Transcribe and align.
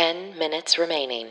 10 0.00 0.38
minutes 0.38 0.78
remaining. 0.78 1.28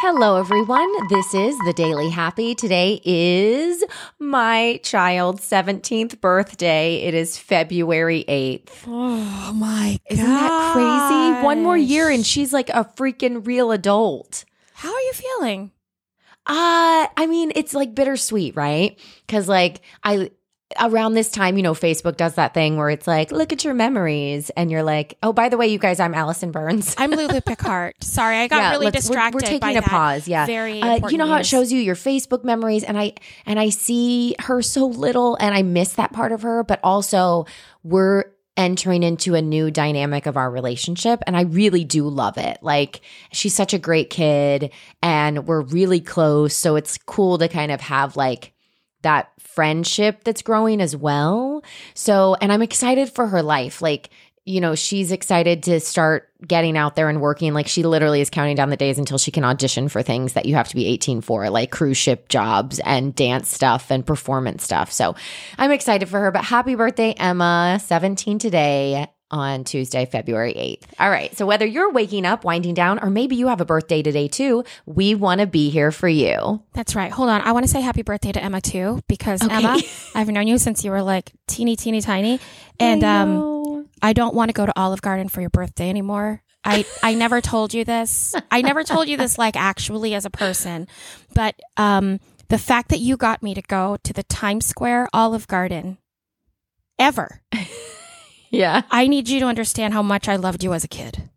Hello, 0.00 0.38
everyone. 0.38 0.90
This 1.10 1.34
is 1.34 1.54
the 1.66 1.74
Daily 1.76 2.08
Happy. 2.08 2.54
Today 2.54 2.98
is 3.04 3.84
my 4.18 4.80
child's 4.82 5.42
17th 5.42 6.18
birthday. 6.22 6.94
It 7.02 7.12
is 7.12 7.36
February 7.36 8.24
8th. 8.26 8.70
Oh 8.88 9.52
my 9.52 10.00
god. 10.08 10.14
Isn't 10.14 10.30
that 10.30 10.72
crazy? 10.72 11.44
One 11.44 11.62
more 11.62 11.76
year 11.76 12.08
and 12.08 12.24
she's 12.24 12.54
like 12.54 12.70
a 12.70 12.90
freaking 12.96 13.46
real 13.46 13.70
adult. 13.70 14.46
How 14.72 14.94
are 14.94 15.00
you 15.00 15.12
feeling? 15.12 15.72
Uh, 16.46 17.12
I 17.18 17.26
mean, 17.28 17.52
it's 17.54 17.74
like 17.74 17.94
bittersweet, 17.94 18.56
right? 18.56 18.98
Cause 19.28 19.46
like 19.46 19.82
I 20.02 20.30
around 20.80 21.14
this 21.14 21.30
time, 21.30 21.56
you 21.56 21.62
know, 21.62 21.74
Facebook 21.74 22.16
does 22.16 22.34
that 22.34 22.52
thing 22.52 22.76
where 22.76 22.90
it's 22.90 23.06
like, 23.06 23.30
look 23.30 23.52
at 23.52 23.64
your 23.64 23.72
memories. 23.74 24.50
And 24.50 24.70
you're 24.70 24.82
like, 24.82 25.16
oh, 25.22 25.32
by 25.32 25.48
the 25.48 25.56
way, 25.56 25.68
you 25.68 25.78
guys, 25.78 26.00
I'm 26.00 26.12
Allison 26.14 26.50
Burns. 26.50 26.94
I'm 26.98 27.10
Lulu 27.10 27.40
Picard. 27.46 27.94
Sorry, 28.02 28.36
I 28.38 28.48
got 28.48 28.56
Yeah, 28.56 28.70
really 28.72 28.86
let's- 28.86 28.94
we're- 28.94 29.00
distracted. 29.14 29.34
We're, 29.36 29.40
taking 29.46 29.60
by 29.60 29.70
a 29.70 29.74
that. 29.80 29.84
pause. 29.84 30.26
Yeah, 30.26 30.44
Very 30.46 30.82
Uh, 30.82 31.08
you 31.08 31.18
know 31.18 31.26
how 31.26 31.36
it 31.38 31.46
shows 31.46 31.72
you 31.72 31.78
your 31.80 31.94
Facebook 31.94 32.42
memories, 32.42 32.82
and 32.82 32.98
I 32.98 33.12
and 33.46 33.60
I 33.60 33.68
see 33.68 34.34
her 34.40 34.60
so 34.60 34.86
little, 34.86 35.36
and 35.40 35.54
I 35.54 35.62
miss 35.62 35.92
that 35.94 36.12
part 36.12 36.32
of 36.32 36.42
her. 36.42 36.64
But 36.64 36.80
also, 36.82 37.46
we're 37.84 38.24
entering 38.56 39.02
into 39.02 39.34
a 39.34 39.42
new 39.42 39.70
dynamic 39.70 40.26
of 40.26 40.36
our 40.36 40.50
relationship, 40.50 41.22
and 41.26 41.36
I 41.36 41.42
really 41.42 41.84
do 41.84 42.08
love 42.08 42.38
it. 42.38 42.58
Like 42.62 43.02
she's 43.32 43.54
such 43.54 43.72
a 43.72 43.78
great 43.78 44.10
kid, 44.10 44.72
and 45.02 45.46
we're 45.46 45.60
really 45.60 46.00
close. 46.00 46.56
So 46.56 46.74
it's 46.74 46.98
cool 47.06 47.38
to 47.38 47.48
kind 47.48 47.70
of 47.70 47.80
have 47.82 48.16
like 48.16 48.52
that 49.02 49.30
friendship 49.38 50.24
that's 50.24 50.42
growing 50.42 50.80
as 50.80 50.96
well. 50.96 51.62
So, 51.94 52.36
and 52.40 52.52
I'm 52.52 52.62
excited 52.62 53.10
for 53.10 53.26
her 53.26 53.42
life. 53.42 53.80
Like, 53.80 54.10
you 54.44 54.60
know, 54.60 54.74
she's 54.74 55.10
excited 55.10 55.64
to 55.64 55.80
start 55.80 56.28
getting 56.46 56.76
out 56.76 56.94
there 56.94 57.08
and 57.08 57.20
working. 57.20 57.52
Like, 57.52 57.66
she 57.66 57.82
literally 57.82 58.20
is 58.20 58.30
counting 58.30 58.54
down 58.54 58.70
the 58.70 58.76
days 58.76 58.98
until 58.98 59.18
she 59.18 59.30
can 59.30 59.44
audition 59.44 59.88
for 59.88 60.02
things 60.02 60.34
that 60.34 60.46
you 60.46 60.54
have 60.54 60.68
to 60.68 60.76
be 60.76 60.86
18 60.86 61.20
for, 61.20 61.50
like 61.50 61.70
cruise 61.72 61.96
ship 61.96 62.28
jobs 62.28 62.78
and 62.80 63.14
dance 63.14 63.48
stuff 63.48 63.90
and 63.90 64.06
performance 64.06 64.62
stuff. 64.62 64.92
So, 64.92 65.16
I'm 65.58 65.72
excited 65.72 66.08
for 66.08 66.20
her. 66.20 66.30
But 66.30 66.44
happy 66.44 66.74
birthday, 66.74 67.12
Emma, 67.12 67.80
17 67.82 68.38
today 68.38 69.08
on 69.30 69.64
Tuesday, 69.64 70.06
February 70.06 70.54
8th. 70.54 70.84
All 71.00 71.10
right. 71.10 71.36
So, 71.36 71.46
whether 71.46 71.66
you're 71.66 71.90
waking 71.90 72.24
up, 72.24 72.44
winding 72.44 72.74
down, 72.74 72.98
or 73.02 73.10
maybe 73.10 73.36
you 73.36 73.48
have 73.48 73.60
a 73.60 73.64
birthday 73.64 74.02
today 74.02 74.28
too, 74.28 74.64
we 74.86 75.14
want 75.14 75.40
to 75.40 75.46
be 75.46 75.70
here 75.70 75.90
for 75.90 76.08
you. 76.08 76.62
That's 76.74 76.94
right. 76.94 77.10
Hold 77.10 77.28
on. 77.30 77.40
I 77.40 77.52
want 77.52 77.64
to 77.64 77.70
say 77.70 77.80
happy 77.80 78.02
birthday 78.02 78.32
to 78.32 78.42
Emma 78.42 78.60
too, 78.60 79.00
because 79.08 79.42
Okay. 79.42 79.54
Emma, 79.54 79.78
I've 80.14 80.28
known 80.28 80.46
you 80.46 80.58
since 80.58 80.84
you 80.84 80.90
were 80.90 81.02
like 81.02 81.32
teeny, 81.48 81.76
teeny, 81.76 82.00
tiny, 82.00 82.38
and 82.78 83.02
um, 83.02 83.88
I 84.02 84.12
don't 84.12 84.34
want 84.34 84.48
to 84.48 84.52
go 84.52 84.66
to 84.66 84.72
Olive 84.78 85.02
Garden 85.02 85.28
for 85.28 85.40
your 85.40 85.50
birthday 85.50 85.88
anymore. 85.88 86.42
I, 86.64 86.84
I 87.02 87.14
never 87.14 87.40
told 87.40 87.74
you 87.74 87.84
this. 87.84 88.34
I 88.50 88.60
never 88.62 88.82
told 88.82 89.08
you 89.08 89.16
this 89.16 89.38
like 89.44 89.56
actually 89.56 90.14
as 90.14 90.24
a 90.24 90.30
person, 90.30 90.88
but 91.34 91.54
um, 91.76 92.18
the 92.48 92.58
fact 92.58 92.88
that 92.90 92.98
you 92.98 93.16
got 93.16 93.42
me 93.42 93.54
to 93.54 93.62
go 93.62 93.96
to 94.02 94.12
the 94.12 94.22
Times 94.24 94.66
Square 94.66 95.08
Olive 95.12 95.46
Garden 95.48 95.98
ever, 96.98 97.40
yeah. 98.56 98.82
I 98.90 99.06
need 99.06 99.28
you 99.28 99.40
to 99.40 99.46
understand 99.46 99.94
how 99.94 100.02
much 100.02 100.28
I 100.28 100.36
loved 100.36 100.64
you 100.64 100.72
as 100.72 100.84
a 100.84 100.88
kid. 100.88 101.28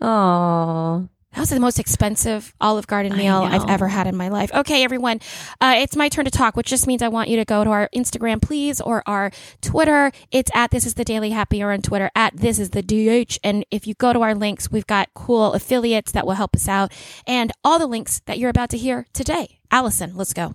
Oh. 0.00 1.08
That 1.34 1.40
was 1.40 1.50
the 1.50 1.58
most 1.58 1.80
expensive 1.80 2.54
Olive 2.60 2.86
Garden 2.86 3.16
meal 3.16 3.38
I've 3.42 3.68
ever 3.68 3.88
had 3.88 4.06
in 4.06 4.14
my 4.14 4.28
life. 4.28 4.52
Okay, 4.54 4.84
everyone, 4.84 5.18
uh, 5.60 5.74
it's 5.78 5.96
my 5.96 6.08
turn 6.08 6.26
to 6.26 6.30
talk, 6.30 6.56
which 6.56 6.68
just 6.68 6.86
means 6.86 7.02
I 7.02 7.08
want 7.08 7.28
you 7.28 7.36
to 7.38 7.44
go 7.44 7.64
to 7.64 7.70
our 7.70 7.88
Instagram, 7.94 8.40
please, 8.40 8.80
or 8.80 9.02
our 9.04 9.32
Twitter. 9.60 10.12
It's 10.30 10.50
at 10.54 10.70
This 10.70 10.86
Is 10.86 10.94
the 10.94 11.04
Daily 11.04 11.30
Happy, 11.30 11.60
or 11.60 11.72
on 11.72 11.82
Twitter 11.82 12.08
at 12.14 12.36
This 12.36 12.60
Is 12.60 12.70
the 12.70 12.82
DH. 12.82 13.38
And 13.42 13.66
if 13.72 13.84
you 13.84 13.94
go 13.94 14.12
to 14.12 14.20
our 14.20 14.36
links, 14.36 14.70
we've 14.70 14.86
got 14.86 15.12
cool 15.14 15.54
affiliates 15.54 16.12
that 16.12 16.24
will 16.24 16.34
help 16.34 16.54
us 16.54 16.68
out, 16.68 16.92
and 17.26 17.50
all 17.64 17.80
the 17.80 17.88
links 17.88 18.20
that 18.26 18.38
you're 18.38 18.50
about 18.50 18.70
to 18.70 18.78
hear 18.78 19.06
today. 19.12 19.58
Allison, 19.72 20.14
let's 20.14 20.34
go. 20.34 20.54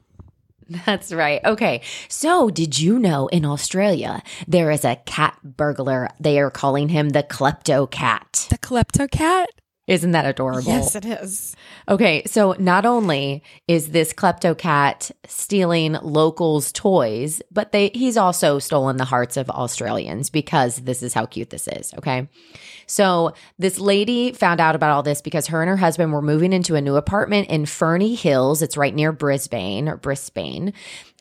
That's 0.86 1.12
right. 1.12 1.42
Okay. 1.44 1.82
So, 2.08 2.50
did 2.50 2.80
you 2.80 3.00
know 3.00 3.28
in 3.28 3.46
Australia 3.46 4.22
there 4.48 4.72
is 4.72 4.86
a 4.86 4.98
cat 5.06 5.38
burglar? 5.44 6.10
They 6.20 6.40
are 6.40 6.52
calling 6.52 6.90
him 6.90 7.10
the 7.10 7.24
klepto 7.24 7.90
cat. 7.90 8.48
The 8.50 8.58
Klepto 8.58 9.10
Cat. 9.10 9.50
Isn't 9.90 10.12
that 10.12 10.28
adorable? 10.28 10.70
Yes, 10.70 10.96
it 10.96 11.04
is. 11.04 11.56
Okay, 11.88 12.22
so 12.28 12.56
not 12.60 12.86
only 12.86 13.42
is 13.68 13.90
this 13.90 14.14
klepto 14.14 14.56
cat 14.56 15.10
stealing 15.26 15.94
locals' 16.04 16.72
toys, 16.72 17.42
but 17.52 17.72
they 17.72 17.90
he's 17.96 18.16
also 18.16 18.60
stolen 18.60 18.98
the 18.98 19.06
hearts 19.06 19.36
of 19.36 19.50
Australians 19.50 20.30
because 20.30 20.76
this 20.76 21.02
is 21.02 21.16
how 21.16 21.26
cute 21.26 21.50
this 21.50 21.68
is, 21.68 21.92
okay? 21.96 22.30
So 22.86 23.34
this 23.58 23.80
lady 23.80 24.32
found 24.32 24.62
out 24.62 24.76
about 24.76 24.92
all 24.92 25.02
this 25.02 25.24
because 25.24 25.48
her 25.48 25.60
and 25.60 25.70
her 25.70 25.78
husband 25.78 26.14
were 26.14 26.22
moving 26.22 26.54
into 26.54 26.76
a 26.76 26.82
new 26.82 26.96
apartment 26.96 27.50
in 27.50 27.66
Ferny 27.66 28.14
Hills. 28.14 28.62
It's 28.62 28.78
right 28.78 28.94
near 28.94 29.12
Brisbane 29.12 29.90
or 29.90 29.98
Brisbane. 29.98 30.72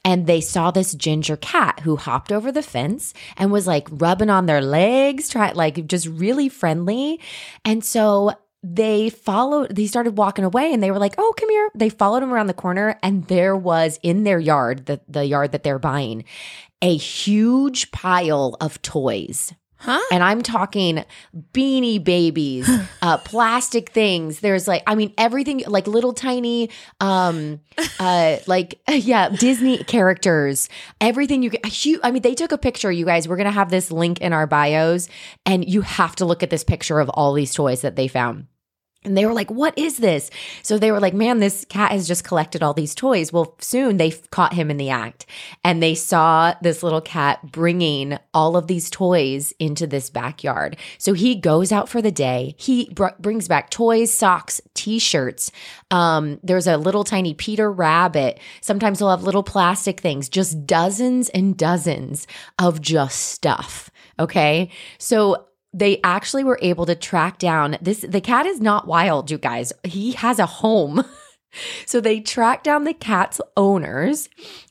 And 0.05 0.27
they 0.27 0.43
saw 0.43 0.71
this 0.71 0.95
ginger 0.95 1.37
cat 1.39 1.81
who 1.81 1.97
hopped 1.97 2.33
over 2.33 2.53
the 2.53 2.63
fence 2.63 3.15
and 3.39 3.51
was 3.51 3.67
like 3.67 3.89
rubbing 3.91 4.31
on 4.31 4.45
their 4.45 4.61
legs, 4.61 5.31
try 5.31 5.53
like 5.53 5.87
just 5.87 6.07
really 6.07 6.51
friendly. 6.51 7.19
And 7.65 7.83
so 7.83 8.33
they 8.63 9.09
followed 9.09 9.75
they 9.75 9.87
started 9.87 10.19
walking 10.19 10.45
away 10.45 10.73
and 10.73 10.83
they 10.83 10.91
were 10.91 10.99
like 10.99 11.15
oh 11.19 11.33
come 11.39 11.51
here. 11.51 11.71
They 11.75 11.89
followed 11.89 12.23
him 12.23 12.33
around 12.33 12.49
the 12.49 12.55
corner 12.55 12.99
and 13.03 13.27
there 13.29 13.57
was 13.57 13.99
in 14.03 14.25
their 14.25 14.39
yard 14.39 14.87
the, 14.87 15.01
the 15.09 15.25
yard 15.25 15.53
that 15.53 15.63
they're 15.63 15.79
buying 15.79 16.25
a 16.83 16.97
huge 16.97 17.91
pile 17.91 18.57
of 18.61 18.81
toys 18.83 19.53
Huh? 19.81 20.01
and 20.11 20.25
i'm 20.25 20.43
talking 20.43 21.05
beanie 21.53 22.03
babies 22.03 22.69
uh 23.03 23.19
plastic 23.19 23.91
things. 23.91 24.41
There's 24.41 24.67
like 24.67 24.83
i 24.87 24.95
mean 24.95 25.13
everything 25.17 25.63
like 25.67 25.87
little 25.87 26.13
tiny 26.13 26.71
um 27.01 27.61
uh 28.01 28.39
like 28.47 28.81
yeah 28.89 29.29
disney 29.29 29.79
characters. 29.85 30.69
Everything 31.01 31.43
you 31.43 31.51
get 31.51 31.65
i 32.03 32.11
mean 32.11 32.23
they 32.23 32.35
took 32.35 32.53
a 32.53 32.59
picture 32.59 32.91
you 32.91 33.05
guys. 33.05 33.29
We're 33.29 33.37
gonna 33.37 33.51
have 33.53 33.71
this 33.71 33.91
link 33.93 34.21
in 34.21 34.33
our 34.33 34.47
bios 34.47 35.09
and 35.47 35.69
you 35.69 35.83
have 35.83 36.17
to 36.17 36.25
look 36.25 36.43
at 36.43 36.51
this 36.51 36.65
picture 36.65 36.99
of 36.99 37.09
all 37.11 37.33
these 37.33 37.55
toys 37.55 37.83
that 37.83 37.97
they 37.97 38.09
found 38.09 38.47
and 39.05 39.17
they 39.17 39.25
were 39.25 39.33
like, 39.33 39.51
What 39.51 39.79
is 39.79 39.99
this? 39.99 40.31
So 40.63 40.77
they 40.77 40.91
were 40.91 41.01
like, 41.01 41.15
Man, 41.15 41.39
this 41.39 41.65
cat 41.69 41.93
has 41.93 42.09
just 42.09 42.25
collected 42.25 42.63
all 42.63 42.75
these 42.75 42.95
toys. 42.95 43.33
Well, 43.33 43.55
soon 43.61 43.97
they 43.97 44.11
caught 44.31 44.55
him 44.55 44.71
in 44.71 44.77
the 44.77 44.91
act 44.91 45.25
and 45.65 45.83
they 45.83 45.95
saw 45.95 46.55
this 46.63 46.83
little 46.83 47.01
cat 47.01 47.53
bringing 47.53 48.19
all 48.35 48.57
of 48.57 48.67
these 48.67 48.91
toys 48.91 49.53
into 49.61 49.87
this 49.87 50.11
backyard. 50.11 50.77
So 50.99 51.13
he 51.13 51.37
goes 51.37 51.71
out 51.71 51.89
for 51.89 52.03
the 52.03 52.11
day. 52.11 52.57
He 52.59 52.91
br- 52.93 53.09
brings 53.21 53.47
back 53.47 53.71
toys, 53.71 54.13
socks, 54.13 54.61
t 54.75 54.99
shirts. 54.99 55.53
Um, 55.91 56.41
there's 56.43 56.67
a 56.67 56.77
little 56.77 57.05
tiny 57.05 57.35
Peter 57.35 57.71
Rabbit. 57.71 58.41
Sometimes 58.61 58.99
he'll 58.99 59.11
have 59.11 59.23
little 59.23 59.45
plastic 59.45 60.01
things, 60.01 60.29
just 60.29 60.67
dozens 60.67 61.29
and 61.29 61.57
dozens 61.57 62.27
of 62.59 62.81
just 62.81 63.21
stuff. 63.21 63.91
Okay. 64.19 64.71
So 64.99 65.48
they 65.73 66.01
actually 66.03 66.45
were 66.45 66.59
able 66.63 66.87
to 66.87 66.95
track 66.95 67.39
down 67.39 67.77
this 67.81 68.01
the 68.01 68.21
cat 68.21 68.47
is 68.47 68.61
not 68.61 68.87
wild 68.87 69.31
you 69.31 69.39
guys. 69.39 69.73
He 69.85 70.13
has 70.13 70.39
a 70.39 70.47
home 70.47 71.05
so 71.87 72.01
they 72.01 72.21
tracked 72.21 72.65
down 72.65 72.85
the 72.85 72.95
cat's 72.95 73.41
owners 73.57 74.29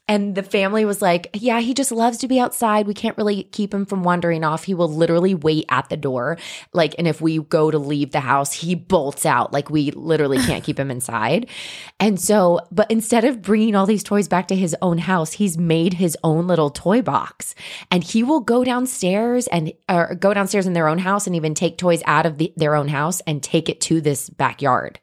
and 0.07 0.35
the 0.35 0.43
family 0.43 0.85
was 0.85 1.01
like 1.01 1.29
yeah 1.33 1.59
he 1.59 1.73
just 1.73 1.91
loves 1.91 2.19
to 2.19 2.27
be 2.27 2.39
outside. 2.39 2.87
We 2.87 2.93
can't 2.93 3.17
really 3.17 3.43
keep 3.43 3.73
him 3.73 3.85
from 3.85 4.03
wandering 4.03 4.43
off. 4.43 4.63
He 4.63 4.73
will 4.73 4.89
literally 4.89 5.33
wait 5.33 5.65
at 5.69 5.89
the 5.89 5.97
door. 5.97 6.37
Like 6.73 6.95
and 6.97 7.07
if 7.07 7.19
we 7.19 7.39
go 7.39 7.71
to 7.71 7.77
leave 7.77 8.11
the 8.11 8.19
house 8.19 8.53
he 8.53 8.75
bolts 8.75 9.25
out. 9.25 9.51
Like 9.51 9.69
we 9.69 9.91
literally 9.91 10.37
can't 10.37 10.63
keep 10.63 10.79
him 10.79 10.91
inside. 10.91 11.49
And 11.99 12.21
so 12.21 12.59
but 12.71 12.89
instead 12.91 13.25
of 13.25 13.41
bringing 13.41 13.75
all 13.75 13.85
these 13.85 14.03
toys 14.03 14.27
back 14.27 14.47
to 14.49 14.55
his 14.55 14.75
own 14.81 14.99
house 14.99 15.33
he's 15.33 15.57
made 15.57 15.93
his 15.93 16.15
own 16.23 16.47
little 16.47 16.69
toy 16.69 17.01
box. 17.01 17.55
And 17.89 18.03
he 18.03 18.23
will 18.23 18.39
go 18.39 18.63
downstairs 18.63 19.47
and 19.47 19.73
or 19.89 20.15
go 20.15 20.33
downstairs 20.33 20.67
in 20.67 20.73
their 20.73 20.87
own 20.87 20.99
house 20.99 21.27
and 21.27 21.35
even 21.35 21.55
take 21.55 21.77
toys 21.77 22.03
out 22.05 22.25
of 22.25 22.37
the, 22.37 22.53
their 22.55 22.75
own 22.75 22.87
house 22.87 23.21
and 23.21 23.41
take 23.41 23.67
it 23.67 23.81
to 23.81 23.99
this 23.99 24.29
backyard 24.29 24.99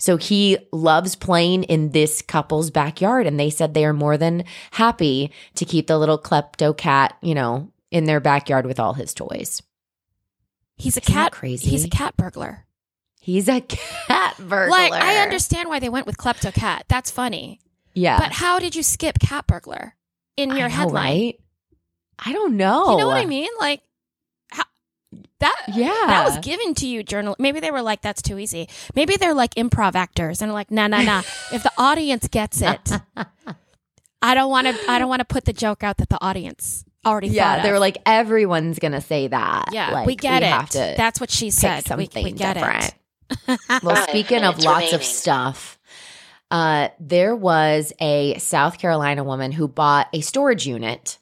so 0.00 0.16
he 0.16 0.56
loves 0.72 1.14
playing 1.14 1.64
in 1.64 1.90
this 1.90 2.22
couple's 2.22 2.70
backyard. 2.70 3.26
And 3.26 3.38
they 3.38 3.50
said 3.50 3.74
they 3.74 3.84
are 3.84 3.92
more 3.92 4.16
than 4.16 4.44
happy 4.70 5.30
to 5.56 5.66
keep 5.66 5.86
the 5.86 5.98
little 5.98 6.18
klepto 6.18 6.74
cat, 6.76 7.16
you 7.20 7.34
know, 7.34 7.70
in 7.90 8.04
their 8.06 8.18
backyard 8.18 8.64
with 8.64 8.80
all 8.80 8.94
his 8.94 9.12
toys. 9.12 9.62
He's 10.76 10.96
a 10.96 11.00
Isn't 11.02 11.12
cat. 11.14 11.32
crazy? 11.32 11.68
He's 11.68 11.84
a 11.84 11.90
cat 11.90 12.16
burglar. 12.16 12.64
He's 13.20 13.46
a 13.48 13.60
cat 13.60 14.36
burglar. 14.38 14.68
Like 14.70 14.92
I 14.92 15.18
understand 15.18 15.68
why 15.68 15.78
they 15.78 15.90
went 15.90 16.06
with 16.06 16.16
klepto 16.16 16.52
cat. 16.54 16.86
That's 16.88 17.10
funny. 17.10 17.60
Yeah. 17.92 18.18
But 18.18 18.32
how 18.32 18.58
did 18.58 18.74
you 18.74 18.82
skip 18.82 19.18
cat 19.18 19.46
burglar 19.46 19.94
in 20.38 20.48
your 20.50 20.68
know, 20.70 20.74
headline? 20.74 21.04
right? 21.04 21.40
I 22.18 22.32
don't 22.32 22.56
know. 22.56 22.92
You 22.92 22.96
know 22.96 23.06
what 23.06 23.18
I 23.18 23.26
mean? 23.26 23.50
Like 23.58 23.82
that. 25.40 25.62
Yeah. 25.74 25.88
That 26.06 26.24
was 26.26 26.38
given 26.38 26.74
to 26.76 26.86
you, 26.86 27.02
journal. 27.02 27.36
Maybe 27.38 27.60
they 27.60 27.70
were 27.70 27.82
like, 27.82 28.00
"That's 28.02 28.22
too 28.22 28.38
easy." 28.38 28.68
Maybe 28.94 29.16
they're 29.16 29.34
like 29.34 29.54
improv 29.56 29.94
actors 29.94 30.40
and 30.42 30.52
like, 30.52 30.70
"Nah, 30.70 30.86
nah, 30.86 31.02
nah." 31.02 31.18
if 31.52 31.62
the 31.62 31.72
audience 31.76 32.28
gets 32.28 32.62
it, 32.62 32.92
I 34.22 34.34
don't 34.34 34.50
want 34.50 34.66
to. 34.66 34.76
I 34.90 34.98
don't 34.98 35.08
want 35.08 35.20
to 35.20 35.24
put 35.26 35.44
the 35.44 35.52
joke 35.52 35.82
out 35.82 35.96
that 35.98 36.08
the 36.08 36.22
audience 36.22 36.84
already. 37.06 37.28
yeah, 37.28 37.62
they 37.62 37.72
were 37.72 37.78
like, 37.78 37.98
everyone's 38.06 38.78
gonna 38.78 39.00
say 39.00 39.28
that. 39.28 39.70
"Yeah, 39.72 39.90
Like, 39.90 40.06
we 40.06 40.16
get 40.16 40.42
it." 40.42 40.46
Have 40.46 40.70
to 40.70 40.94
That's 40.96 41.20
what 41.20 41.30
she 41.30 41.50
said. 41.50 41.84
We, 41.96 42.04
something 42.06 42.24
we 42.24 42.32
get 42.32 42.54
different. 42.54 42.84
it. 42.84 42.94
Well, 43.82 43.96
speaking 44.08 44.42
of 44.44 44.58
lots 44.58 44.92
of 44.92 45.04
stuff, 45.04 45.78
uh, 46.50 46.88
there 46.98 47.34
was 47.36 47.92
a 48.00 48.36
South 48.38 48.78
Carolina 48.78 49.22
woman 49.22 49.52
who 49.52 49.68
bought 49.68 50.08
a 50.12 50.20
storage 50.20 50.66
unit. 50.66 51.16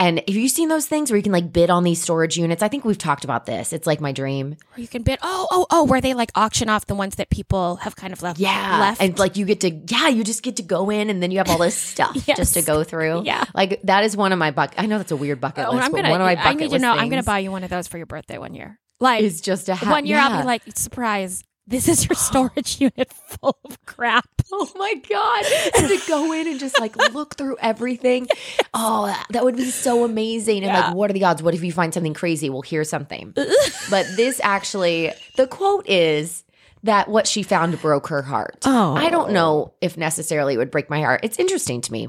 And 0.00 0.18
have 0.18 0.28
you 0.36 0.48
seen 0.48 0.68
those 0.68 0.86
things 0.86 1.10
where 1.10 1.16
you 1.16 1.22
can 1.22 1.30
like 1.32 1.52
bid 1.52 1.70
on 1.70 1.84
these 1.84 2.02
storage 2.02 2.36
units? 2.36 2.62
I 2.64 2.68
think 2.68 2.84
we've 2.84 2.98
talked 2.98 3.22
about 3.22 3.46
this. 3.46 3.72
It's 3.72 3.86
like 3.86 4.00
my 4.00 4.10
dream. 4.10 4.56
Or 4.76 4.80
you 4.80 4.88
can 4.88 5.02
bid. 5.02 5.20
Oh, 5.22 5.46
oh, 5.52 5.66
oh, 5.70 5.84
where 5.84 6.00
they 6.00 6.14
like 6.14 6.30
auction 6.34 6.68
off 6.68 6.86
the 6.86 6.96
ones 6.96 7.14
that 7.16 7.30
people 7.30 7.76
have 7.76 7.94
kind 7.94 8.12
of 8.12 8.20
left. 8.20 8.40
Yeah. 8.40 8.80
left. 8.80 9.00
And 9.00 9.16
like 9.18 9.36
you 9.36 9.44
get 9.46 9.60
to, 9.60 9.70
yeah, 9.70 10.08
you 10.08 10.24
just 10.24 10.42
get 10.42 10.56
to 10.56 10.62
go 10.62 10.90
in 10.90 11.10
and 11.10 11.22
then 11.22 11.30
you 11.30 11.38
have 11.38 11.48
all 11.48 11.58
this 11.58 11.76
stuff 11.92 12.16
Yes. 12.26 12.36
just 12.36 12.54
to 12.54 12.62
go 12.62 12.82
through. 12.82 13.22
Yeah. 13.24 13.44
Like 13.54 13.80
that 13.84 14.02
is 14.04 14.16
one 14.16 14.32
of 14.32 14.38
my 14.38 14.50
bucket. 14.50 14.80
I 14.80 14.86
know 14.86 14.98
that's 14.98 15.12
a 15.12 15.16
weird 15.16 15.40
bucket 15.40 15.66
Oh, 15.68 15.70
list, 15.72 15.84
I'm 15.84 15.92
but 15.92 15.98
gonna. 15.98 16.10
one 16.10 16.20
of 16.20 16.24
my 16.26 16.34
bucket 16.34 16.50
I 16.50 16.54
need 16.54 16.70
to 16.70 16.78
know. 16.80 16.92
I'm 16.92 17.08
gonna 17.08 17.22
buy 17.22 17.38
you 17.38 17.52
one 17.52 17.62
of 17.62 17.70
those 17.70 17.86
for 17.86 17.96
your 17.96 18.06
birthday 18.06 18.36
one 18.38 18.54
year. 18.54 18.78
Like 19.00 19.22
it's 19.22 19.40
just 19.40 19.68
a 19.68 19.74
have 19.76 19.90
one 19.90 20.06
year, 20.06 20.18
I'll 20.18 20.40
be 20.40 20.46
like, 20.46 20.62
surprise. 20.76 21.42
This 21.66 21.88
is 21.88 22.06
your 22.06 22.14
storage 22.16 22.80
unit 22.80 23.12
full 23.12 23.58
of 23.64 23.84
crap. 23.86 24.28
Oh 24.52 24.70
my 24.76 24.94
god! 25.08 25.44
And 25.76 25.88
to 25.88 26.08
go 26.08 26.32
in 26.32 26.46
and 26.46 26.60
just 26.60 26.78
like 26.78 26.96
look 27.12 27.36
through 27.36 27.56
everything. 27.60 28.28
Oh, 28.76 29.06
that- 29.06 29.26
that 29.30 29.44
would 29.44 29.56
be 29.56 29.70
so 29.70 30.04
amazing. 30.04 30.64
And 30.64 30.66
Yeah. 30.66 30.86
like, 30.88 30.96
what 30.96 31.08
are 31.08 31.12
the 31.12 31.22
odds? 31.22 31.44
What 31.44 31.54
if 31.54 31.62
you 31.62 31.70
find 31.70 31.94
something 31.94 32.12
crazy? 32.12 32.50
We'll 32.50 32.62
hear 32.62 32.82
something. 32.82 33.32
but 33.90 34.06
this 34.16 34.40
actually, 34.42 35.12
the 35.36 35.46
quote 35.46 35.88
is 35.88 36.42
that 36.82 37.08
what 37.08 37.28
she 37.28 37.44
found 37.44 37.80
broke 37.80 38.08
her 38.08 38.22
heart. 38.22 38.58
Oh. 38.64 38.94
I 38.94 39.10
don't 39.10 39.30
oh. 39.30 39.32
know 39.32 39.74
if 39.80 39.96
necessarily 39.96 40.54
it 40.54 40.56
would 40.56 40.72
break 40.72 40.90
my 40.90 41.02
heart. 41.02 41.20
It's 41.22 41.38
interesting 41.38 41.82
to 41.82 41.92
me. 41.92 42.08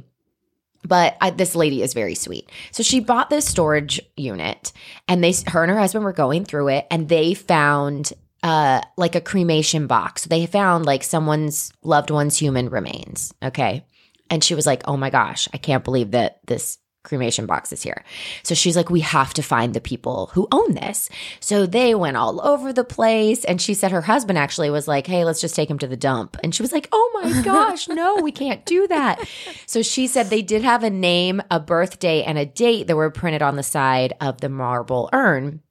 But 0.84 1.18
I, 1.22 1.30
this 1.30 1.56
lady 1.56 1.84
is 1.84 1.94
very 1.94 2.16
sweet. 2.16 2.50
So 2.72 2.82
she 2.82 3.00
bought 3.00 3.30
this 3.30 3.48
storage 3.48 4.00
unit, 4.18 4.72
and 5.08 5.24
they, 5.24 5.34
her 5.48 5.64
and 5.64 5.72
her 5.72 5.78
husband 5.80 6.04
were 6.04 6.14
going 6.14 6.46
through 6.46 6.70
it, 6.70 6.88
and 6.90 7.08
they 7.10 7.36
found 7.36 8.12
uh, 8.46 8.80
like 8.96 9.16
a 9.16 9.22
cremation 9.22 9.88
box. 9.88 10.26
They 10.26 10.46
found 10.46 10.86
like 10.86 11.04
someone's 11.04 11.74
loved 11.82 12.12
one's 12.12 12.38
human 12.38 12.70
remains. 12.70 13.34
Okay, 13.44 13.84
and 14.30 14.44
she 14.44 14.54
was 14.54 14.68
like, 14.68 14.84
"Oh 14.86 14.98
my 14.98 15.10
gosh, 15.10 15.50
I 15.52 15.58
can't 15.58 15.84
believe 15.84 16.12
that 16.12 16.42
this 16.46 16.78
cremation 17.04 17.48
box 17.48 17.74
is 17.74 17.82
here." 17.82 18.04
So 18.44 18.54
she's 18.54 18.76
like, 18.76 18.92
"We 18.92 19.00
have 19.00 19.34
to 19.34 19.42
find 19.42 19.74
the 19.74 19.82
people 19.82 20.30
who 20.34 20.48
own 20.52 20.76
this." 20.76 21.10
So 21.40 21.66
they 21.66 21.96
went 21.96 22.18
all 22.18 22.40
over 22.46 22.72
the 22.72 22.84
place, 22.84 23.44
and 23.46 23.60
she 23.60 23.74
said 23.74 23.92
her 23.92 24.02
husband 24.02 24.38
actually 24.38 24.70
was 24.70 24.88
like, 24.88 25.08
"Hey, 25.08 25.26
let's 25.26 25.42
just 25.42 25.56
take 25.56 25.72
him 25.72 25.80
to 25.80 25.88
the 25.88 25.98
dump." 25.98 26.38
And 26.44 26.54
she 26.54 26.62
was 26.62 26.72
like, 26.72 26.88
"Oh 26.92 27.22
my 27.24 27.42
gosh, 27.44 27.88
no, 27.88 28.18
we 28.18 28.32
can't 28.32 28.64
do 28.64 28.86
that." 28.90 29.28
So 29.66 29.82
she 29.82 30.06
said 30.06 30.30
they 30.30 30.44
did 30.44 30.62
have 30.62 30.84
a 30.84 30.92
name, 30.92 31.42
a 31.50 31.60
birthday, 31.60 32.22
and 32.22 32.38
a 32.38 32.46
date 32.46 32.86
that 32.86 32.96
were 32.96 33.10
printed 33.10 33.42
on 33.42 33.56
the 33.56 33.64
side 33.64 34.14
of 34.22 34.40
the 34.42 34.50
marble 34.50 35.10
urn. 35.14 35.62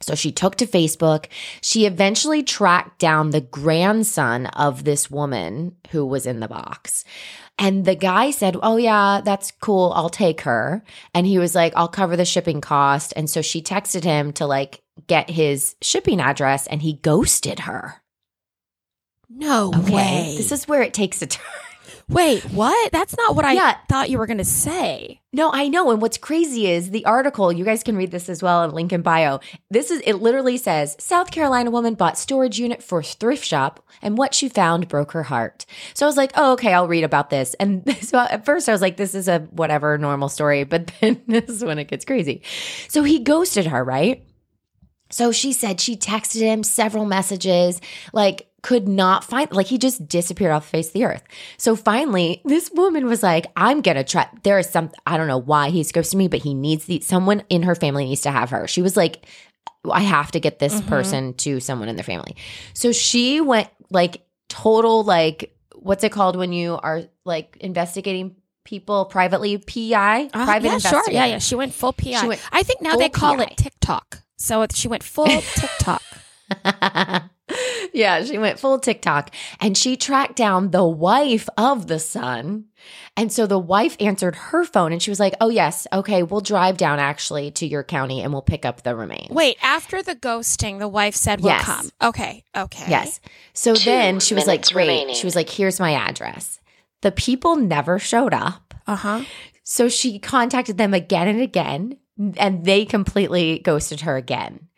So 0.00 0.14
she 0.14 0.30
took 0.30 0.56
to 0.56 0.66
Facebook. 0.66 1.26
She 1.62 1.86
eventually 1.86 2.42
tracked 2.42 2.98
down 2.98 3.30
the 3.30 3.40
grandson 3.40 4.46
of 4.46 4.84
this 4.84 5.10
woman 5.10 5.76
who 5.90 6.04
was 6.04 6.26
in 6.26 6.40
the 6.40 6.48
box. 6.48 7.02
And 7.58 7.86
the 7.86 7.94
guy 7.94 8.30
said, 8.30 8.56
Oh, 8.62 8.76
yeah, 8.76 9.22
that's 9.24 9.50
cool. 9.62 9.92
I'll 9.96 10.10
take 10.10 10.42
her. 10.42 10.84
And 11.14 11.26
he 11.26 11.38
was 11.38 11.54
like, 11.54 11.72
I'll 11.74 11.88
cover 11.88 12.14
the 12.14 12.26
shipping 12.26 12.60
cost. 12.60 13.14
And 13.16 13.30
so 13.30 13.40
she 13.40 13.62
texted 13.62 14.04
him 14.04 14.32
to 14.34 14.46
like 14.46 14.82
get 15.06 15.30
his 15.30 15.74
shipping 15.80 16.20
address 16.20 16.66
and 16.66 16.82
he 16.82 16.92
ghosted 16.94 17.60
her. 17.60 18.02
No 19.30 19.72
Okay. 19.74 19.94
way. 19.94 20.34
This 20.36 20.52
is 20.52 20.68
where 20.68 20.82
it 20.82 20.92
takes 20.94 21.22
a 21.22 21.26
turn. 21.26 21.42
Wait, 22.08 22.44
what? 22.52 22.92
That's 22.92 23.16
not 23.16 23.34
what 23.34 23.44
I 23.44 23.54
Yeah. 23.54 23.76
thought 23.88 24.10
you 24.10 24.18
were 24.18 24.26
going 24.28 24.38
to 24.38 24.44
say. 24.44 25.20
No, 25.32 25.50
I 25.52 25.66
know. 25.66 25.90
And 25.90 26.00
what's 26.00 26.16
crazy 26.18 26.68
is 26.68 26.90
the 26.90 27.04
article, 27.04 27.52
you 27.52 27.64
guys 27.64 27.82
can 27.82 27.96
read 27.96 28.12
this 28.12 28.28
as 28.28 28.42
well 28.44 28.62
in 28.62 28.70
link 28.70 28.92
in 28.92 29.02
bio. 29.02 29.40
This 29.70 29.90
is, 29.90 30.00
it 30.06 30.14
literally 30.14 30.56
says 30.56 30.96
South 31.00 31.32
Carolina 31.32 31.70
woman 31.70 31.94
bought 31.94 32.16
storage 32.16 32.60
unit 32.60 32.80
for 32.80 33.02
thrift 33.02 33.44
shop 33.44 33.84
and 34.02 34.16
what 34.16 34.34
she 34.34 34.48
found 34.48 34.86
broke 34.86 35.12
her 35.12 35.24
heart. 35.24 35.66
So 35.94 36.06
I 36.06 36.08
was 36.08 36.16
like, 36.16 36.30
oh, 36.36 36.52
okay, 36.52 36.72
I'll 36.72 36.86
read 36.86 37.02
about 37.04 37.30
this. 37.30 37.54
And 37.54 37.84
so 38.02 38.18
at 38.18 38.44
first 38.46 38.68
I 38.68 38.72
was 38.72 38.80
like, 38.82 38.96
this 38.96 39.14
is 39.16 39.26
a 39.26 39.40
whatever 39.50 39.98
normal 39.98 40.28
story. 40.28 40.62
But 40.62 40.92
then 41.00 41.20
this 41.26 41.48
is 41.50 41.64
when 41.64 41.78
it 41.80 41.88
gets 41.88 42.04
crazy. 42.04 42.42
So 42.88 43.02
he 43.02 43.18
ghosted 43.18 43.66
her, 43.66 43.82
right? 43.82 44.22
So 45.10 45.32
she 45.32 45.52
said 45.52 45.80
she 45.80 45.96
texted 45.96 46.40
him 46.40 46.62
several 46.62 47.04
messages, 47.04 47.80
like 48.12 48.48
could 48.66 48.88
not 48.88 49.22
find, 49.22 49.52
like 49.52 49.68
he 49.68 49.78
just 49.78 50.08
disappeared 50.08 50.50
off 50.50 50.64
the 50.64 50.70
face 50.70 50.88
of 50.88 50.92
the 50.94 51.04
earth. 51.04 51.22
So 51.56 51.76
finally, 51.76 52.42
this 52.44 52.68
woman 52.72 53.06
was 53.06 53.22
like, 53.22 53.46
I'm 53.54 53.80
gonna 53.80 54.02
try. 54.02 54.28
There 54.42 54.58
is 54.58 54.68
some, 54.68 54.90
I 55.06 55.16
don't 55.16 55.28
know 55.28 55.38
why 55.38 55.70
he's 55.70 55.92
ghosting 55.92 56.16
me, 56.16 56.26
but 56.26 56.40
he 56.40 56.52
needs 56.52 56.86
the, 56.86 56.98
someone 56.98 57.44
in 57.48 57.62
her 57.62 57.76
family 57.76 58.06
needs 58.06 58.22
to 58.22 58.32
have 58.32 58.50
her. 58.50 58.66
She 58.66 58.82
was 58.82 58.96
like, 58.96 59.24
I 59.88 60.00
have 60.00 60.32
to 60.32 60.40
get 60.40 60.58
this 60.58 60.80
person 60.80 61.34
to 61.34 61.60
someone 61.60 61.88
in 61.88 61.94
their 61.94 62.02
family. 62.02 62.34
So 62.74 62.90
she 62.90 63.40
went 63.40 63.68
like 63.90 64.26
total, 64.48 65.04
like, 65.04 65.56
what's 65.76 66.02
it 66.02 66.10
called 66.10 66.34
when 66.34 66.52
you 66.52 66.74
are 66.74 67.04
like 67.24 67.58
investigating 67.60 68.34
people 68.64 69.04
privately? 69.04 69.58
PI? 69.58 70.24
Uh, 70.34 70.44
Private 70.44 70.66
yeah, 70.66 70.78
sure. 70.78 70.98
investigator. 70.98 71.12
Yeah, 71.12 71.26
yeah. 71.26 71.38
She 71.38 71.54
went 71.54 71.72
full 71.72 71.92
PI. 71.92 72.26
Went 72.26 72.40
I 72.50 72.64
think 72.64 72.82
now 72.82 72.96
they 72.96 73.10
call 73.10 73.36
PI. 73.36 73.44
it 73.44 73.56
TikTok. 73.56 74.22
So 74.38 74.66
she 74.74 74.88
went 74.88 75.04
full 75.04 75.26
TikTok. 75.54 76.02
yeah, 77.92 78.24
she 78.24 78.38
went 78.38 78.58
full 78.58 78.78
TikTok 78.78 79.34
and 79.60 79.76
she 79.76 79.96
tracked 79.96 80.36
down 80.36 80.70
the 80.70 80.84
wife 80.86 81.48
of 81.56 81.86
the 81.86 81.98
son. 81.98 82.64
And 83.16 83.32
so 83.32 83.46
the 83.46 83.58
wife 83.58 83.96
answered 84.00 84.34
her 84.36 84.64
phone 84.64 84.92
and 84.92 85.02
she 85.02 85.10
was 85.10 85.20
like, 85.20 85.34
Oh, 85.40 85.48
yes, 85.48 85.86
okay, 85.92 86.22
we'll 86.22 86.40
drive 86.40 86.76
down 86.76 86.98
actually 86.98 87.50
to 87.52 87.66
your 87.66 87.82
county 87.84 88.20
and 88.20 88.32
we'll 88.32 88.42
pick 88.42 88.64
up 88.64 88.82
the 88.82 88.94
remains. 88.96 89.30
Wait, 89.30 89.56
after 89.62 90.02
the 90.02 90.14
ghosting, 90.16 90.78
the 90.78 90.88
wife 90.88 91.14
said, 91.14 91.40
"We'll 91.40 91.52
Yes. 91.52 91.64
come." 91.64 91.90
Okay, 92.02 92.44
okay. 92.56 92.86
Yes. 92.88 93.20
So 93.54 93.74
Two 93.74 93.84
then 93.84 94.20
she 94.20 94.34
was 94.34 94.46
like, 94.46 94.58
minutes 94.58 94.72
Great. 94.72 94.88
remaining. 94.88 95.14
She 95.14 95.26
was 95.26 95.36
like, 95.36 95.48
Here's 95.48 95.80
my 95.80 95.92
address. 95.92 96.60
The 97.02 97.12
people 97.12 97.56
never 97.56 97.98
showed 97.98 98.34
up. 98.34 98.74
Uh 98.86 98.96
huh. 98.96 99.24
So 99.64 99.88
she 99.88 100.18
contacted 100.18 100.78
them 100.78 100.94
again 100.94 101.26
and 101.28 101.40
again, 101.40 101.96
and 102.36 102.64
they 102.64 102.84
completely 102.84 103.58
ghosted 103.60 104.02
her 104.02 104.16
again. 104.16 104.68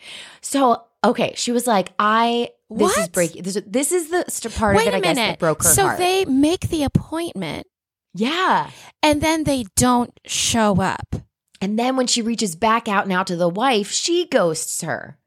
So, 0.40 0.84
okay, 1.04 1.32
she 1.36 1.52
was 1.52 1.66
like, 1.66 1.92
I. 1.98 2.50
This 2.70 2.98
is 2.98 3.08
breaking. 3.08 3.44
This, 3.44 3.58
this 3.66 3.92
is 3.92 4.10
the 4.10 4.26
st- 4.28 4.54
part 4.54 4.76
Wait 4.76 4.88
of 4.88 4.94
it, 4.94 4.96
I 4.98 5.00
guess, 5.00 5.16
that 5.16 5.38
broke 5.38 5.62
her 5.62 5.68
so 5.70 5.84
heart. 5.84 5.98
they 5.98 6.26
make 6.26 6.68
the 6.68 6.84
appointment 6.84 7.66
yeah. 8.14 8.70
and 9.02 9.22
then 9.22 9.44
they 9.44 9.64
don't 9.76 10.12
show 10.26 10.80
up. 10.80 11.16
And 11.60 11.78
then 11.78 11.96
when 11.96 12.06
she 12.06 12.22
reaches 12.22 12.56
back 12.56 12.88
out 12.88 13.08
now 13.08 13.22
to 13.22 13.36
the 13.36 13.48
wife, 13.48 13.90
she 13.90 14.26
ghosts 14.26 14.82
her. 14.82 15.18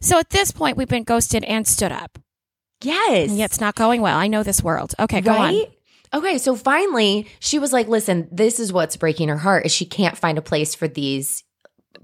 So 0.00 0.18
at 0.18 0.30
this 0.30 0.50
point, 0.50 0.76
we've 0.76 0.88
been 0.88 1.04
ghosted 1.04 1.44
and 1.44 1.66
stood 1.66 1.92
up. 1.92 2.18
Yes. 2.82 3.28
And 3.28 3.38
yet 3.38 3.50
it's 3.50 3.60
not 3.60 3.74
going 3.74 4.00
well. 4.00 4.16
I 4.16 4.26
know 4.26 4.42
this 4.42 4.62
world. 4.62 4.94
Okay, 4.98 5.20
go 5.20 5.32
on. 5.32 5.62
Okay, 6.14 6.38
so 6.38 6.54
finally 6.54 7.28
she 7.40 7.58
was 7.58 7.72
like, 7.72 7.88
"Listen, 7.88 8.28
this 8.30 8.60
is 8.60 8.72
what's 8.72 8.96
breaking 8.96 9.28
her 9.28 9.36
heart 9.38 9.66
is 9.66 9.72
she 9.72 9.84
can't 9.86 10.16
find 10.16 10.38
a 10.38 10.42
place 10.42 10.74
for 10.74 10.88
these 10.88 11.42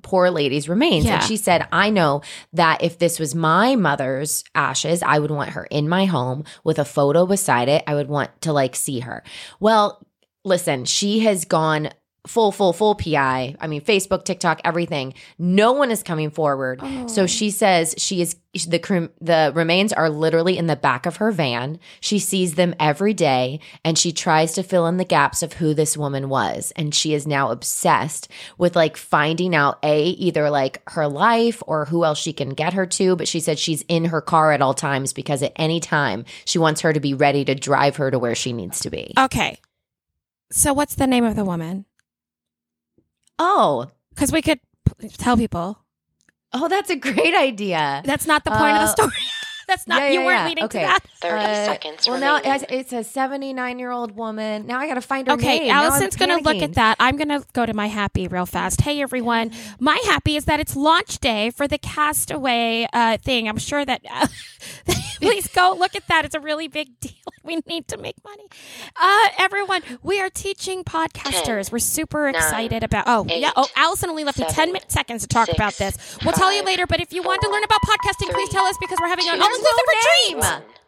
poor 0.02 0.30
lady's 0.30 0.68
remains." 0.68 1.04
Yeah. 1.04 1.14
And 1.14 1.22
she 1.22 1.36
said, 1.36 1.66
"I 1.72 1.90
know 1.90 2.22
that 2.52 2.82
if 2.82 2.98
this 2.98 3.18
was 3.18 3.34
my 3.34 3.76
mother's 3.76 4.44
ashes, 4.54 5.02
I 5.02 5.18
would 5.18 5.30
want 5.30 5.50
her 5.50 5.64
in 5.70 5.88
my 5.88 6.06
home 6.06 6.44
with 6.64 6.78
a 6.78 6.84
photo 6.84 7.26
beside 7.26 7.68
it. 7.68 7.82
I 7.86 7.94
would 7.94 8.08
want 8.08 8.30
to 8.42 8.52
like 8.52 8.76
see 8.76 9.00
her." 9.00 9.22
Well, 9.60 10.06
listen, 10.44 10.84
she 10.84 11.20
has 11.20 11.44
gone 11.44 11.90
full 12.26 12.52
full 12.52 12.72
full 12.72 12.94
PI. 12.94 13.56
I 13.58 13.66
mean, 13.66 13.80
Facebook, 13.80 14.24
TikTok, 14.24 14.60
everything. 14.64 15.14
No 15.38 15.72
one 15.72 15.90
is 15.90 16.02
coming 16.02 16.30
forward. 16.30 16.80
Oh. 16.82 17.06
So 17.06 17.26
she 17.26 17.50
says 17.50 17.94
she 17.98 18.20
is 18.20 18.36
the 18.54 19.10
the 19.20 19.50
remains 19.54 19.92
are 19.92 20.10
literally 20.10 20.58
in 20.58 20.66
the 20.66 20.76
back 20.76 21.06
of 21.06 21.16
her 21.16 21.32
van. 21.32 21.80
She 22.00 22.18
sees 22.18 22.54
them 22.54 22.74
every 22.78 23.14
day 23.14 23.60
and 23.84 23.98
she 23.98 24.12
tries 24.12 24.52
to 24.52 24.62
fill 24.62 24.86
in 24.86 24.98
the 24.98 25.04
gaps 25.04 25.42
of 25.42 25.54
who 25.54 25.74
this 25.74 25.96
woman 25.96 26.28
was 26.28 26.72
and 26.76 26.94
she 26.94 27.14
is 27.14 27.26
now 27.26 27.50
obsessed 27.50 28.28
with 28.58 28.76
like 28.76 28.96
finding 28.96 29.54
out 29.54 29.78
a 29.82 30.04
either 30.04 30.50
like 30.50 30.82
her 30.90 31.08
life 31.08 31.62
or 31.66 31.86
who 31.86 32.04
else 32.04 32.18
she 32.18 32.32
can 32.32 32.50
get 32.50 32.74
her 32.74 32.86
to, 32.86 33.16
but 33.16 33.26
she 33.26 33.40
said 33.40 33.58
she's 33.58 33.82
in 33.88 34.06
her 34.06 34.20
car 34.20 34.52
at 34.52 34.62
all 34.62 34.74
times 34.74 35.12
because 35.12 35.42
at 35.42 35.52
any 35.56 35.80
time 35.80 36.24
she 36.44 36.58
wants 36.58 36.82
her 36.82 36.92
to 36.92 37.00
be 37.00 37.14
ready 37.14 37.44
to 37.44 37.54
drive 37.54 37.96
her 37.96 38.10
to 38.10 38.18
where 38.18 38.34
she 38.34 38.52
needs 38.52 38.80
to 38.80 38.90
be. 38.90 39.12
Okay. 39.18 39.58
So 40.50 40.74
what's 40.74 40.94
the 40.94 41.06
name 41.06 41.24
of 41.24 41.36
the 41.36 41.44
woman? 41.46 41.86
Oh, 43.38 43.86
Because 44.10 44.30
we 44.32 44.42
could 44.42 44.60
p- 45.00 45.08
tell 45.08 45.36
people. 45.36 45.78
oh 46.52 46.68
that's 46.68 46.90
a 46.90 46.96
great 46.96 47.34
idea. 47.34 48.02
That's 48.04 48.26
not 48.26 48.44
the 48.44 48.50
point 48.50 48.76
of 48.76 48.80
the 48.80 48.84
Uh, 48.84 48.86
story. 48.86 49.12
That's 49.68 49.86
not. 49.86 50.02
yeah, 50.02 50.08
you 50.10 50.20
yeah, 50.20 50.26
weren't 50.26 50.38
yeah. 50.40 50.48
leading 50.48 50.64
Okay. 50.64 50.80
to 50.80 50.86
that. 50.86 51.00
30 51.22 51.44
Uh, 51.44 51.64
seconds 51.64 52.08
Well, 52.08 52.18
now 52.18 52.36
remaining. 52.38 52.62
it's, 52.62 52.92
it's 52.92 52.92
a 52.92 53.04
79 53.04 53.78
year 53.78 53.90
old 53.92 54.10
woman. 54.16 54.66
Now 54.66 54.80
I 54.80 54.88
got 54.88 54.94
to 54.94 55.00
find 55.00 55.26
her 55.28 55.34
Okay, 55.34 55.60
name. 55.60 55.68
Now 55.68 55.84
I'm 55.84 55.92
Allison's 55.92 56.16
going 56.16 56.28
to 56.30 56.44
look 56.44 56.56
panicking. 56.56 56.62
at 56.64 56.74
that. 56.74 56.96
I'm 56.98 57.16
going 57.16 57.28
to 57.28 57.42
go 57.54 57.64
to 57.64 57.72
my 57.72 57.86
happy 57.86 58.26
real 58.28 58.44
fast. 58.44 58.80
Hey, 58.82 59.00
everyone. 59.00 59.52
My 59.78 59.98
happy 60.04 60.36
is 60.36 60.44
that 60.46 60.58
it's 60.60 60.74
launch 60.76 61.20
day 61.20 61.50
for 61.50 61.66
the 61.68 61.78
Castaway 61.78 62.86
uh, 62.92 63.16
thing. 63.18 63.48
I'm 63.48 63.56
sure 63.56 63.84
that. 63.84 64.02
please 65.20 65.46
go 65.46 65.74
look 65.78 65.94
at 65.96 66.06
that. 66.08 66.24
It's 66.26 66.34
a 66.34 66.40
really 66.40 66.68
big 66.68 66.98
deal. 67.00 67.12
we 67.44 67.60
need 67.66 67.88
to 67.88 67.96
make 67.96 68.16
money. 68.24 68.44
Uh, 69.00 69.28
everyone, 69.38 69.82
we 70.02 70.20
are 70.20 70.30
teaching 70.30 70.84
podcasters. 70.84 71.70
we 71.70 71.76
We're 71.76 71.78
super 71.80 72.28
excited 72.28 72.82
about. 72.82 73.04
Oh, 73.06 73.26
eight, 73.28 73.40
yeah. 73.40 73.52
Oh, 73.56 73.66
Allison 73.76 74.10
only 74.10 74.24
left 74.24 74.38
me 74.38 74.46
10 74.48 74.72
mi- 74.72 74.80
seconds 74.88 75.22
to 75.22 75.28
talk 75.28 75.46
six, 75.46 75.58
about 75.58 75.74
this. 75.74 76.18
We'll 76.24 76.32
tell 76.34 76.52
you 76.52 76.62
later. 76.62 76.86
But 76.86 77.00
if 77.00 77.12
you 77.12 77.22
want 77.22 77.42
to 77.42 77.50
learn 77.50 77.64
about 77.64 77.80
podcasting, 77.82 78.32
please 78.32 78.48
tell 78.48 78.64
us 78.64 78.76
because 78.80 78.98
we're 79.00 79.08
having 79.08 79.28
an 79.28 79.40
all-inclusive 79.40 79.84
retreat. 79.88 80.42
Name. 80.42 80.81